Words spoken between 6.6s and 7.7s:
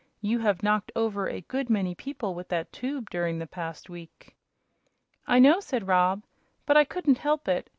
"but I couldn't help it.